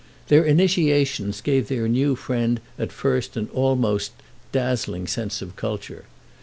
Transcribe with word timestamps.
Their 0.29 0.43
initiations 0.43 1.41
gave 1.41 1.67
their 1.67 1.87
new 1.87 2.17
inmate 2.27 2.57
at 2.79 2.91
first 2.91 3.37
an 3.37 3.49
almost 3.53 4.13
dazzling 4.51 5.05
sense 5.05 5.43
of 5.43 5.55
culture. 5.55 6.05